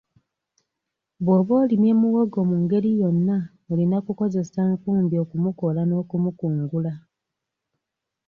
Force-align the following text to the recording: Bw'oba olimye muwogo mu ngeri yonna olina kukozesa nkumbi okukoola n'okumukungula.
Bw'oba 1.23 1.53
olimye 1.63 1.93
muwogo 2.01 2.39
mu 2.49 2.55
ngeri 2.63 2.89
yonna 3.01 3.37
olina 3.71 3.97
kukozesa 4.05 4.59
nkumbi 4.71 5.15
okukoola 5.23 5.81
n'okumukungula. 5.85 6.93